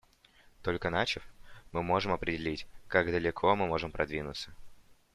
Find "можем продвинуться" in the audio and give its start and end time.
3.67-4.51